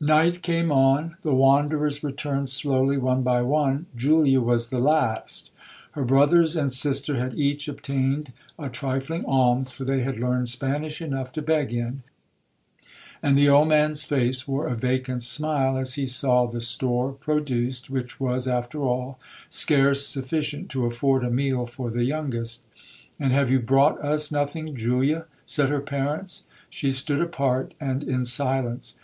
[0.00, 5.50] 'Night came on,—the wanderers returned slowly one by one,—Julia was the last.
[5.90, 11.02] Her brothers and sister had each obtained a trifling alms, for they had learned Spanish
[11.02, 16.46] enough to beg in,—and the old man's face wore a vacant smile, as he saw
[16.46, 19.18] the store produced, which was, after all,
[19.50, 22.64] scarce sufficient to afford a meal for the youngest.
[23.20, 26.46] 'And have you brought us nothing, Julia?' said her parents.
[26.70, 28.94] She stood apart, and in silence.